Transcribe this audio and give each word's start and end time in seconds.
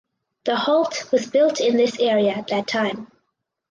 The 0.45 0.55
halt 0.55 1.11
was 1.11 1.27
built 1.29 1.59
in 1.61 1.77
this 1.77 1.99
area 1.99 2.31
at 2.31 2.47
that 2.47 2.65
time. 2.65 3.11